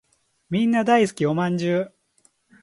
[0.49, 1.91] みんな大好きお饅頭